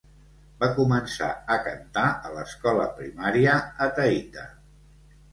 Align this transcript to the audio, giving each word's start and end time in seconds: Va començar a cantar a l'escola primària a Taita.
Va 0.61 0.67
començar 0.77 1.27
a 1.55 1.57
cantar 1.67 2.05
a 2.29 2.31
l'escola 2.37 2.85
primària 3.01 3.53
a 3.87 3.91
Taita. 3.99 4.47